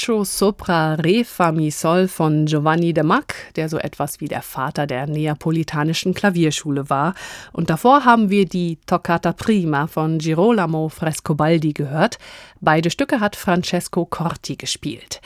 Capriccio 0.03 0.25
sopra 0.25 0.97
Re 0.97 1.23
fa 1.23 1.53
mi 1.53 1.71
sol 1.71 2.09
von 2.09 2.45
Giovanni 2.47 2.93
de 2.93 3.05
Mac, 3.05 3.35
der 3.55 3.69
so 3.69 3.79
etwas 3.79 4.21
wie 4.21 4.27
der 4.27 4.43
Vater 4.43 4.89
der 4.89 5.07
neapolitanischen 5.07 6.13
Klavierschule 6.13 6.91
war. 6.91 7.15
Und 7.53 7.71
davor 7.71 8.05
haben 8.05 8.29
wir 8.29 8.45
die 8.47 8.79
Toccata 8.85 9.33
Prima 9.33 9.87
von 9.87 10.19
Girolamo 10.19 10.89
Frescobaldi 10.89 11.73
gehört. 11.73 12.19
Beide 12.61 12.91
Stücke 12.91 13.21
hat 13.21 13.37
Francesco 13.37 14.05
Corti 14.05 14.57
gespielt. 14.57 15.21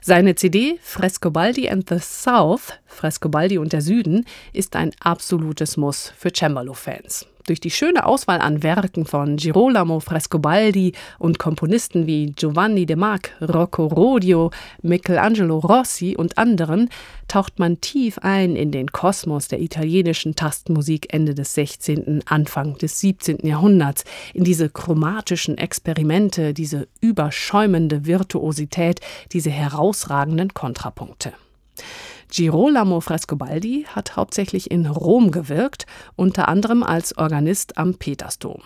Seine 0.00 0.34
CD 0.34 0.78
Frescobaldi 0.80 1.68
and 1.68 1.86
the 1.90 1.98
South, 2.00 2.72
Frescobaldi 2.86 3.58
und 3.58 3.74
der 3.74 3.82
Süden, 3.82 4.24
ist 4.54 4.76
ein 4.76 4.92
absolutes 5.00 5.76
Muss 5.76 6.10
für 6.16 6.32
Cembalo-Fans. 6.32 7.26
Durch 7.46 7.58
die 7.58 7.70
schöne 7.70 8.06
Auswahl 8.06 8.40
an 8.40 8.62
Werken 8.62 9.04
von 9.04 9.36
Girolamo 9.36 9.98
Frescobaldi 9.98 10.92
und 11.18 11.40
Komponisten 11.40 12.06
wie 12.06 12.26
Giovanni 12.26 12.86
de 12.86 12.94
Marc, 12.94 13.32
Rocco 13.40 13.86
Rodio, 13.86 14.52
Michelangelo 14.82 15.58
Rossi 15.58 16.14
und 16.16 16.38
anderen 16.38 16.88
taucht 17.26 17.58
man 17.58 17.80
tief 17.80 18.18
ein 18.18 18.54
in 18.54 18.70
den 18.70 18.92
Kosmos 18.92 19.48
der 19.48 19.60
italienischen 19.60 20.36
Tastmusik 20.36 21.12
Ende 21.12 21.34
des 21.34 21.54
16., 21.54 22.22
Anfang 22.26 22.78
des 22.78 23.00
17. 23.00 23.38
Jahrhunderts, 23.42 24.04
in 24.34 24.44
diese 24.44 24.68
chromatischen 24.68 25.58
Experimente, 25.58 26.54
diese 26.54 26.86
überschäumende 27.00 28.06
Virtuosität, 28.06 29.00
diese 29.32 29.50
herausragenden 29.50 30.54
Kontrapunkte. 30.54 31.32
Girolamo 32.32 33.00
Frescobaldi 33.00 33.84
hat 33.94 34.16
hauptsächlich 34.16 34.70
in 34.70 34.86
Rom 34.86 35.32
gewirkt, 35.32 35.84
unter 36.16 36.48
anderem 36.48 36.82
als 36.82 37.18
Organist 37.18 37.76
am 37.76 37.96
Petersdom. 37.96 38.62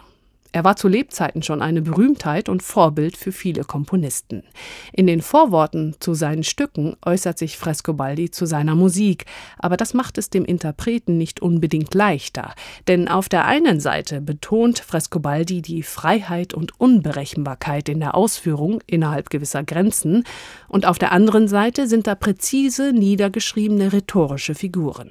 Er 0.56 0.64
war 0.64 0.76
zu 0.76 0.88
Lebzeiten 0.88 1.42
schon 1.42 1.60
eine 1.60 1.82
Berühmtheit 1.82 2.48
und 2.48 2.62
Vorbild 2.62 3.18
für 3.18 3.30
viele 3.30 3.64
Komponisten. 3.64 4.42
In 4.90 5.06
den 5.06 5.20
Vorworten 5.20 5.96
zu 6.00 6.14
seinen 6.14 6.44
Stücken 6.44 6.96
äußert 7.04 7.36
sich 7.36 7.58
Frescobaldi 7.58 8.30
zu 8.30 8.46
seiner 8.46 8.74
Musik, 8.74 9.26
aber 9.58 9.76
das 9.76 9.92
macht 9.92 10.16
es 10.16 10.30
dem 10.30 10.46
Interpreten 10.46 11.18
nicht 11.18 11.42
unbedingt 11.42 11.92
leichter, 11.92 12.54
denn 12.88 13.06
auf 13.06 13.28
der 13.28 13.44
einen 13.44 13.80
Seite 13.80 14.22
betont 14.22 14.78
Frescobaldi 14.78 15.60
die 15.60 15.82
Freiheit 15.82 16.54
und 16.54 16.80
Unberechenbarkeit 16.80 17.90
in 17.90 18.00
der 18.00 18.14
Ausführung 18.14 18.80
innerhalb 18.86 19.28
gewisser 19.28 19.62
Grenzen, 19.62 20.24
und 20.68 20.86
auf 20.86 20.98
der 20.98 21.12
anderen 21.12 21.48
Seite 21.48 21.86
sind 21.86 22.06
da 22.06 22.14
präzise 22.14 22.94
niedergeschriebene 22.94 23.92
rhetorische 23.92 24.54
Figuren. 24.54 25.10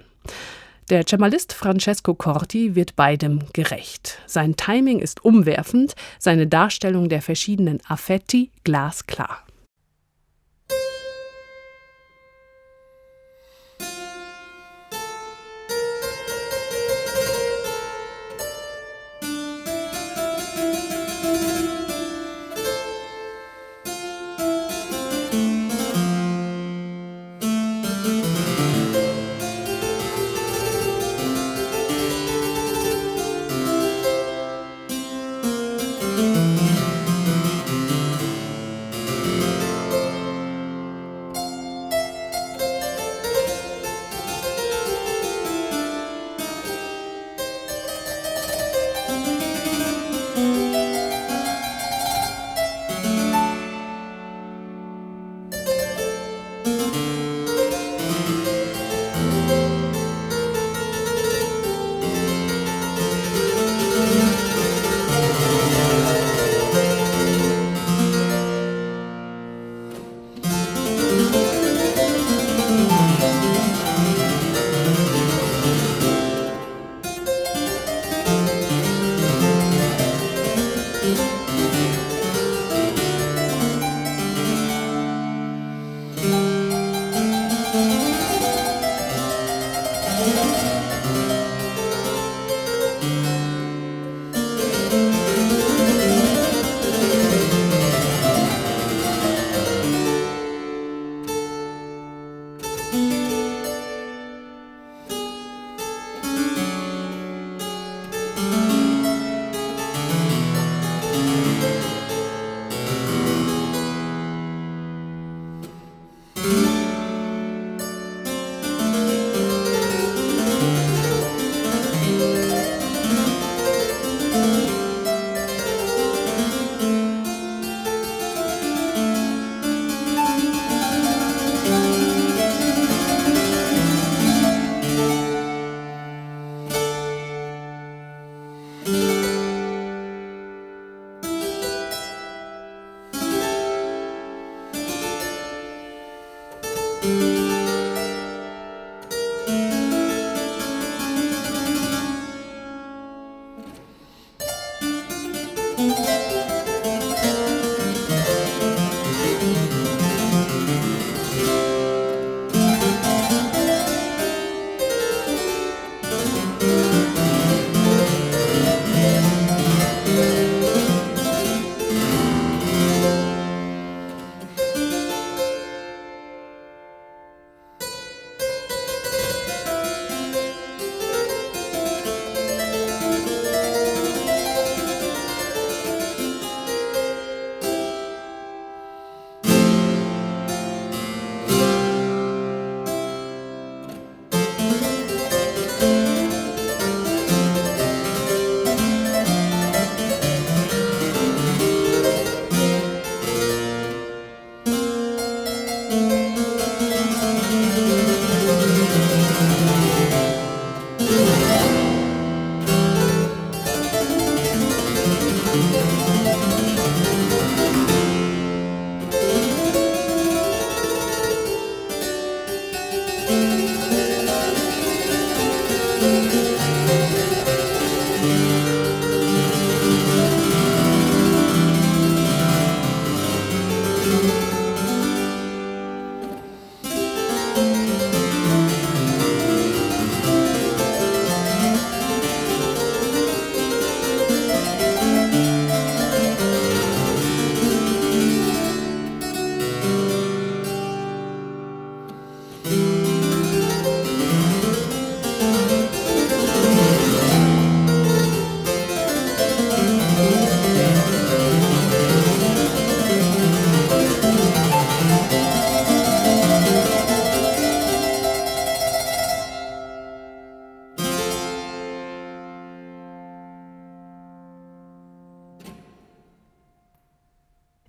Der 0.89 1.03
Cembalist 1.03 1.51
Francesco 1.51 2.13
Corti 2.13 2.75
wird 2.75 2.95
beidem 2.95 3.39
gerecht. 3.53 4.19
Sein 4.27 4.55
Timing 4.55 4.99
ist 4.99 5.25
umwerfend, 5.25 5.95
seine 6.19 6.45
Darstellung 6.45 7.09
der 7.09 7.23
verschiedenen 7.23 7.79
Affetti 7.87 8.51
glasklar. 8.63 9.44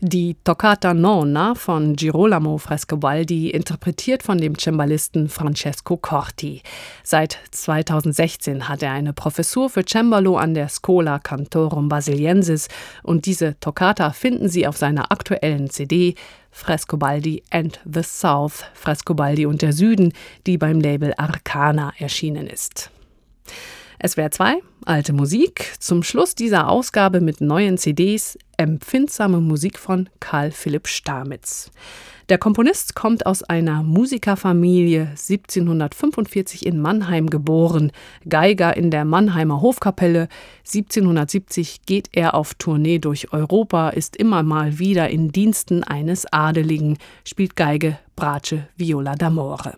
Die 0.09 0.37
Toccata 0.45 0.95
Nonna 0.95 1.57
von 1.57 1.97
Girolamo 1.97 2.59
Frescobaldi, 2.59 3.51
interpretiert 3.51 4.23
von 4.23 4.39
dem 4.39 4.57
Cembalisten 4.57 5.29
Francesco 5.29 5.97
Corti. 5.97 6.63
Seit 7.03 7.41
2016 7.51 8.69
hat 8.69 8.85
er 8.85 8.93
eine 8.93 9.13
Professur 9.13 9.69
für 9.69 9.85
Cembalo 9.85 10.37
an 10.37 10.55
der 10.55 10.69
Schola 10.69 11.19
Cantorum 11.19 11.89
Basiliensis 11.89 12.69
und 13.03 13.27
diese 13.27 13.59
Toccata 13.59 14.13
finden 14.13 14.49
Sie 14.49 14.69
auf 14.69 14.77
seiner 14.77 15.11
aktuellen 15.11 15.71
CD 15.71 16.15
Frescobaldi 16.53 17.43
and 17.51 17.81
the 17.85 18.05
South, 18.05 18.65
Frescobaldi 18.75 19.45
und 19.45 19.61
der 19.61 19.73
Süden, 19.73 20.13
die 20.47 20.57
beim 20.57 20.79
Label 20.79 21.15
Arcana 21.17 21.93
erschienen 21.99 22.47
ist. 22.47 22.93
SWR 24.05 24.31
2, 24.31 24.59
alte 24.85 25.13
Musik. 25.13 25.73
Zum 25.79 26.03
Schluss 26.03 26.35
dieser 26.35 26.69
Ausgabe 26.69 27.21
mit 27.21 27.41
neuen 27.41 27.79
CDs 27.79 28.39
Empfindsame 28.59 29.41
Musik 29.41 29.79
von 29.79 30.11
Karl 30.21 30.51
Philipp 30.51 30.87
Stamitz. 30.87 31.71
Der 32.29 32.39
Komponist 32.39 32.97
kommt 32.97 33.25
aus 33.25 33.45
einer 33.45 33.85
Musikerfamilie, 33.85 35.03
1745 35.11 36.67
in 36.67 36.81
Mannheim 36.81 37.31
geboren, 37.31 37.93
Geiger 38.29 38.77
in 38.77 38.91
der 38.91 39.05
Mannheimer 39.05 39.61
Hofkapelle. 39.61 40.27
1770 40.65 41.83
geht 41.87 42.09
er 42.11 42.35
auf 42.35 42.55
Tournee 42.55 42.99
durch 42.99 43.33
Europa, 43.33 43.91
ist 43.91 44.17
immer 44.17 44.43
mal 44.43 44.81
wieder 44.81 45.09
in 45.09 45.31
Diensten 45.31 45.85
eines 45.85 46.27
Adeligen, 46.33 46.99
spielt 47.23 47.55
Geige, 47.55 47.97
Bratsche, 48.17 48.67
Viola 48.77 49.13
d'Amore. 49.13 49.77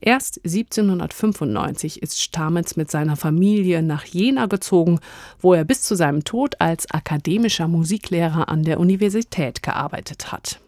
Erst 0.00 0.38
1795 0.46 2.00
ist 2.00 2.22
Stamitz 2.22 2.74
mit 2.74 2.90
seiner 2.90 3.16
Familie 3.16 3.82
nach 3.82 4.06
Jena 4.06 4.46
gezogen, 4.46 4.98
wo 5.42 5.52
er 5.52 5.64
bis 5.64 5.82
zu 5.82 5.94
seinem 5.94 6.24
Tod 6.24 6.58
als 6.58 6.90
akademischer 6.90 7.68
Musiklehrer 7.68 8.48
an 8.48 8.62
der 8.62 8.80
Universität 8.80 9.62
gearbeitet 9.62 10.32
hat. 10.32 10.58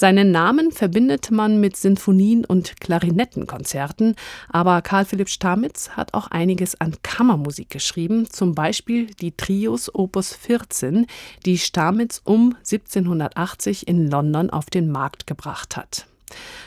Seinen 0.00 0.30
Namen 0.30 0.72
verbindet 0.72 1.30
man 1.30 1.60
mit 1.60 1.76
Sinfonien 1.76 2.46
und 2.46 2.80
Klarinettenkonzerten, 2.80 4.16
aber 4.48 4.80
Karl 4.80 5.04
Philipp 5.04 5.28
Stamitz 5.28 5.90
hat 5.90 6.14
auch 6.14 6.28
einiges 6.28 6.80
an 6.80 6.94
Kammermusik 7.02 7.68
geschrieben, 7.68 8.26
zum 8.30 8.54
Beispiel 8.54 9.08
die 9.20 9.32
Trios 9.32 9.94
Opus 9.94 10.32
14, 10.32 11.06
die 11.44 11.58
Stamitz 11.58 12.22
um 12.24 12.56
1780 12.60 13.88
in 13.88 14.10
London 14.10 14.48
auf 14.48 14.70
den 14.70 14.90
Markt 14.90 15.26
gebracht 15.26 15.76
hat. 15.76 16.06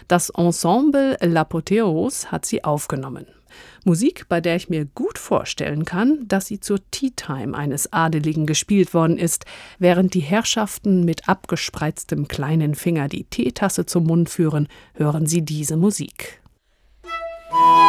Das 0.08 0.30
Ensemble 0.30 1.18
L'Apotheos 1.20 2.28
hat 2.28 2.46
sie 2.46 2.64
aufgenommen. 2.64 3.26
Musik, 3.84 4.26
bei 4.30 4.42
der 4.42 4.56
ich 4.56 4.70
mir 4.70 4.86
gut 4.86 5.18
vorstellen 5.18 5.86
kann, 5.86 6.28
dass 6.28 6.48
sie 6.48 6.60
zur 6.60 6.80
Tea 6.92 7.12
Time 7.16 7.58
eines 7.58 7.92
Adeligen 7.92 8.46
gespielt 8.46 8.94
worden 8.94 9.18
ist, 9.18 9.46
während 9.80 10.14
die 10.14 10.22
Herrschaften 10.22 11.06
mit 11.06 11.28
abgespreiztem 11.28 12.28
kleinen 12.28 12.76
Finger 12.76 13.08
die 13.08 13.26
Teetasse 13.26 13.86
zum 13.86 14.06
Mund 14.06 14.30
führen, 14.30 14.68
hören 14.94 15.26
sie 15.26 15.44
diese 15.44 15.78
Musik. 15.78 16.42
Der 17.54 17.83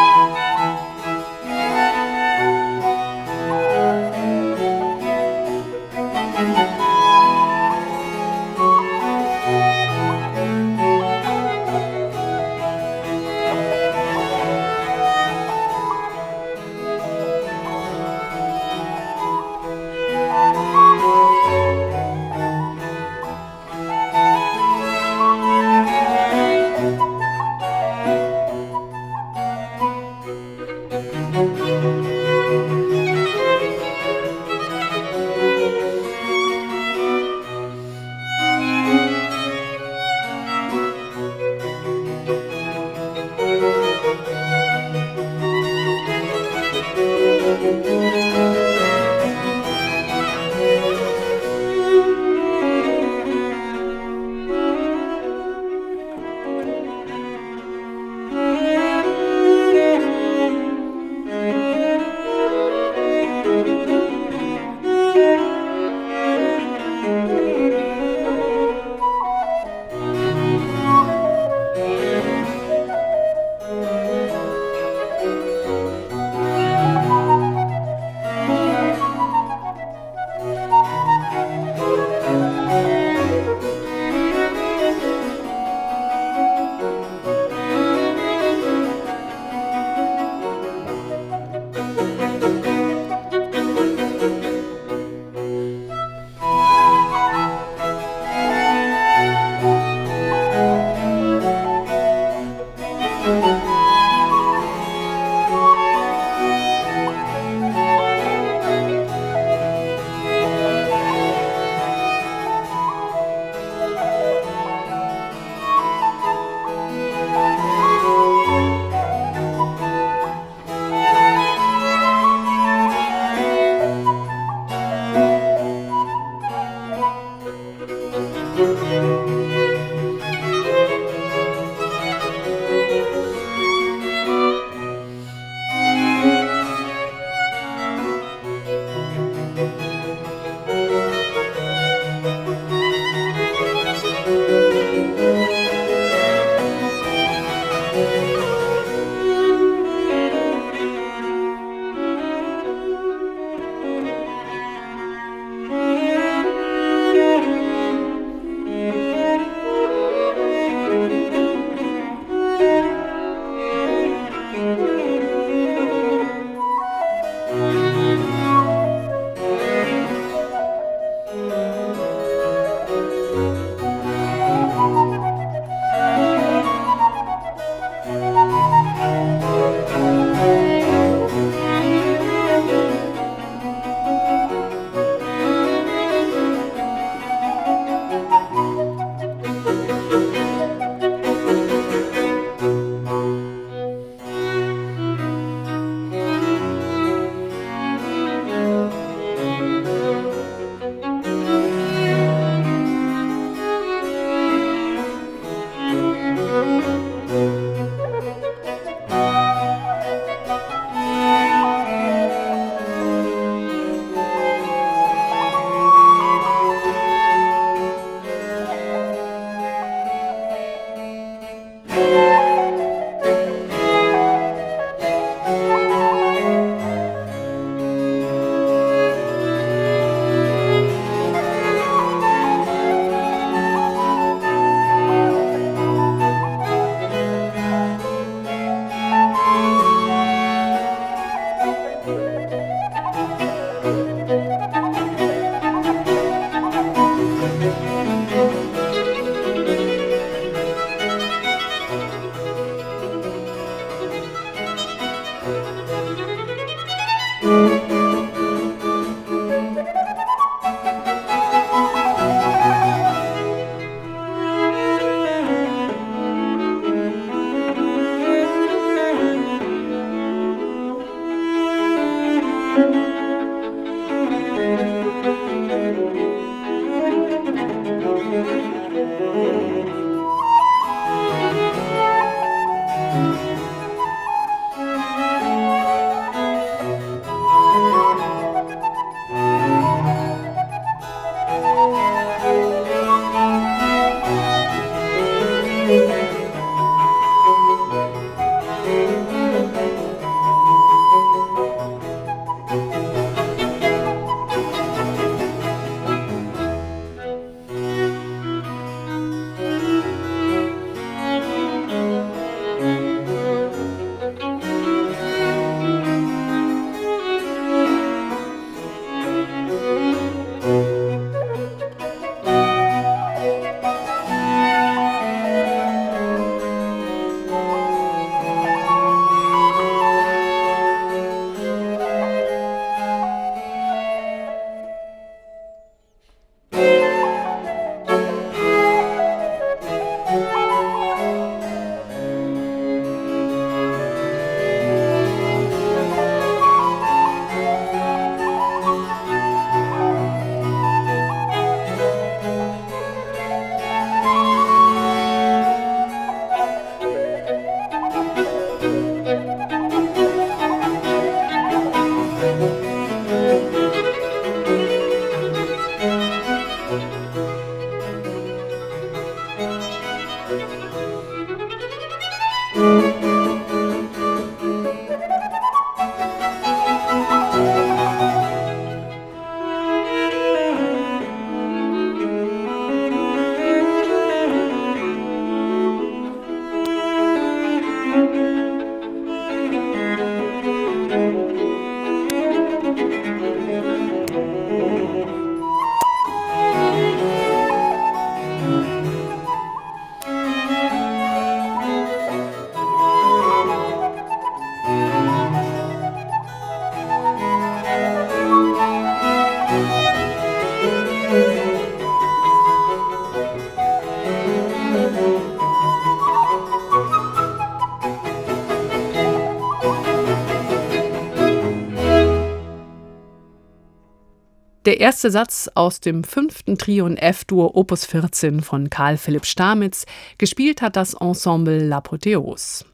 erste 425.04 425.30
Satz 425.30 425.70
aus 425.74 426.00
dem 426.00 426.24
fünften 426.24 426.78
Trio 426.78 427.06
in 427.06 427.18
F-Dur 427.18 427.76
Opus 427.76 428.06
14 428.06 428.62
von 428.62 428.88
Karl 428.88 429.18
Philipp 429.18 429.44
Stamitz, 429.44 430.06
gespielt 430.38 430.80
hat 430.80 430.96
das 430.96 431.12
Ensemble 431.12 431.78
L'Apotheose. 431.78 432.86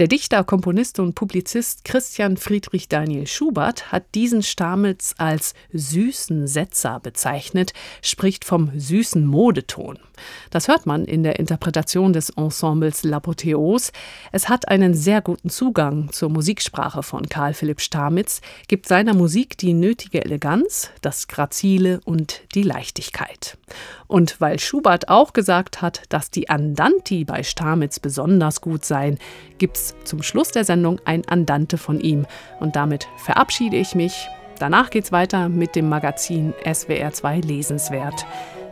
Der 0.00 0.08
Dichter, 0.08 0.42
Komponist 0.42 0.98
und 0.98 1.14
Publizist 1.14 1.84
Christian 1.84 2.36
Friedrich 2.36 2.88
Daniel 2.88 3.28
Schubert 3.28 3.92
hat 3.92 4.12
diesen 4.16 4.42
Stamitz 4.42 5.14
als 5.18 5.54
süßen 5.72 6.48
Setzer 6.48 6.98
bezeichnet, 6.98 7.72
spricht 8.02 8.44
vom 8.44 8.72
süßen 8.76 9.24
Modeton. 9.24 10.00
Das 10.50 10.68
hört 10.68 10.86
man 10.86 11.04
in 11.04 11.22
der 11.22 11.38
Interpretation 11.38 12.12
des 12.12 12.30
Ensembles 12.30 13.04
L'Apotheose. 13.04 13.92
Es 14.32 14.48
hat 14.48 14.68
einen 14.68 14.94
sehr 14.94 15.20
guten 15.20 15.50
Zugang 15.50 16.12
zur 16.12 16.30
Musiksprache 16.30 17.02
von 17.02 17.28
Karl 17.28 17.54
Philipp 17.54 17.80
Stamitz, 17.80 18.40
gibt 18.68 18.86
seiner 18.86 19.14
Musik 19.14 19.56
die 19.58 19.74
nötige 19.74 20.24
Eleganz, 20.24 20.90
das 21.02 21.28
Grazile 21.28 22.00
und 22.04 22.42
die 22.54 22.62
Leichtigkeit. 22.62 23.58
Und 24.06 24.40
weil 24.40 24.58
Schubert 24.58 25.08
auch 25.08 25.32
gesagt 25.32 25.82
hat, 25.82 26.02
dass 26.08 26.30
die 26.30 26.48
Andanti 26.48 27.24
bei 27.24 27.42
Stamitz 27.42 27.98
besonders 27.98 28.60
gut 28.60 28.84
seien, 28.84 29.18
gibt's 29.58 29.94
zum 30.04 30.22
Schluss 30.22 30.50
der 30.50 30.64
Sendung 30.64 31.00
ein 31.04 31.26
Andante 31.28 31.78
von 31.78 32.00
ihm. 32.00 32.26
Und 32.60 32.76
damit 32.76 33.08
verabschiede 33.16 33.76
ich 33.76 33.94
mich. 33.94 34.28
Danach 34.58 34.90
geht's 34.90 35.12
weiter 35.12 35.48
mit 35.48 35.76
dem 35.76 35.88
Magazin 35.88 36.54
SWR2 36.64 37.44
Lesenswert. 37.44 38.24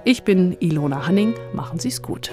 Ich 0.07 0.22
bin 0.22 0.55
Ilona 0.61 1.07
Hanning. 1.07 1.32
Machen 1.55 1.78
Sie's 1.78 2.02
gut. 2.02 2.30